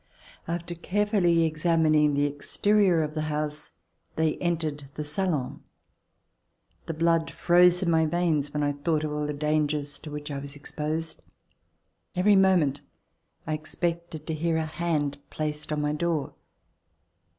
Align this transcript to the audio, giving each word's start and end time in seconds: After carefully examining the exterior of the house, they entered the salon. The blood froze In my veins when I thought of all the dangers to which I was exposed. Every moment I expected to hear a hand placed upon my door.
After 0.47 0.73
carefully 0.73 1.43
examining 1.45 2.15
the 2.15 2.25
exterior 2.25 3.03
of 3.03 3.13
the 3.13 3.21
house, 3.29 3.73
they 4.15 4.35
entered 4.37 4.85
the 4.95 5.03
salon. 5.03 5.61
The 6.87 6.95
blood 6.95 7.29
froze 7.29 7.83
In 7.83 7.91
my 7.91 8.07
veins 8.07 8.51
when 8.51 8.63
I 8.63 8.71
thought 8.71 9.03
of 9.03 9.13
all 9.13 9.27
the 9.27 9.33
dangers 9.33 9.99
to 9.99 10.09
which 10.09 10.31
I 10.31 10.39
was 10.39 10.55
exposed. 10.55 11.21
Every 12.15 12.35
moment 12.35 12.81
I 13.45 13.53
expected 13.53 14.25
to 14.25 14.33
hear 14.33 14.57
a 14.57 14.65
hand 14.65 15.19
placed 15.29 15.71
upon 15.71 15.83
my 15.83 15.93
door. 15.93 16.33